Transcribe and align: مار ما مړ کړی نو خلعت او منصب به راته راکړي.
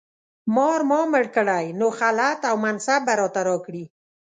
مار 0.55 0.79
ما 0.89 0.99
مړ 1.11 1.25
کړی 1.35 1.65
نو 1.79 1.87
خلعت 1.99 2.39
او 2.49 2.55
منصب 2.65 3.01
به 3.07 3.13
راته 3.19 3.41
راکړي. 3.49 3.83